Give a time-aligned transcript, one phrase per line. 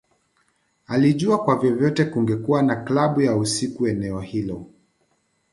[0.87, 4.65] Alijua kwa vyovyote kungekuwa na klabu ya usiku eneo hilo